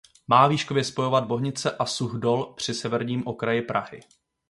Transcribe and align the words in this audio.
Má 0.27 0.47
výškově 0.47 0.83
spojovat 0.83 1.25
Bohnice 1.27 1.77
a 1.77 1.85
Suchdol 1.85 2.53
při 2.57 2.73
severním 2.73 3.27
okraji 3.27 3.61
Prahy. 3.61 3.99